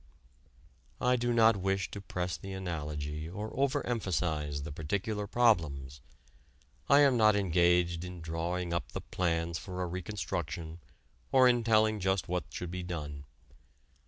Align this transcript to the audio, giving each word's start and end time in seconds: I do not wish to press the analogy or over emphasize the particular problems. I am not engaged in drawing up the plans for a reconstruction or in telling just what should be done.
I 0.99 1.15
do 1.15 1.31
not 1.31 1.55
wish 1.57 1.91
to 1.91 2.01
press 2.01 2.35
the 2.35 2.53
analogy 2.53 3.29
or 3.29 3.51
over 3.55 3.85
emphasize 3.85 4.63
the 4.63 4.71
particular 4.71 5.27
problems. 5.27 6.01
I 6.89 7.01
am 7.01 7.17
not 7.17 7.35
engaged 7.35 8.03
in 8.03 8.19
drawing 8.19 8.73
up 8.73 8.93
the 8.93 9.01
plans 9.01 9.59
for 9.59 9.83
a 9.83 9.85
reconstruction 9.85 10.79
or 11.31 11.47
in 11.47 11.63
telling 11.63 11.99
just 11.99 12.27
what 12.27 12.45
should 12.49 12.71
be 12.71 12.81
done. 12.81 13.25